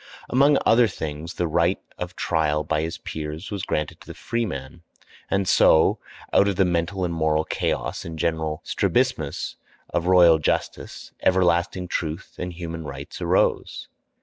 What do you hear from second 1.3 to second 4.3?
the right of trial by his peers was granted to the